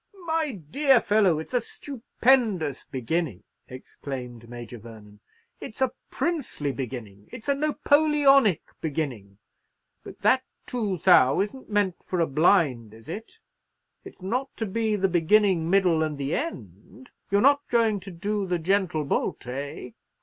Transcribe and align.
"My 0.25 0.53
dear 0.53 0.99
fellow, 0.99 1.37
it's 1.37 1.53
a 1.53 1.61
stupendous 1.61 2.85
beginning!" 2.85 3.43
exclaimed 3.67 4.49
Major 4.49 4.79
Vernon; 4.79 5.19
"it's 5.59 5.79
a 5.79 5.91
princely 6.09 6.71
beginning; 6.71 7.29
it's 7.31 7.47
a 7.47 7.53
Napoleonic 7.53 8.63
beginning. 8.81 9.37
But 10.03 10.21
that 10.21 10.41
two 10.65 10.97
thou 10.97 11.39
isn't 11.41 11.69
meant 11.69 11.97
for 12.03 12.19
a 12.19 12.25
blind, 12.25 12.95
is 12.95 13.07
it? 13.07 13.37
It's 14.03 14.23
not 14.23 14.49
to 14.57 14.65
be 14.65 14.95
the 14.95 15.07
beginning, 15.07 15.69
middle, 15.69 16.01
and 16.01 16.17
the 16.17 16.33
end? 16.33 17.11
You're 17.29 17.41
not 17.41 17.67
going 17.69 17.99
to 17.99 18.09
do 18.09 18.47
the 18.47 18.57
gentle 18.57 19.05
bolt—eh?" 19.05 19.91